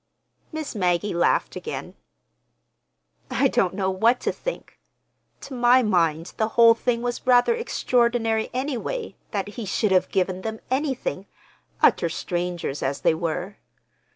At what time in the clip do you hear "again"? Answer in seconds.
1.55-1.93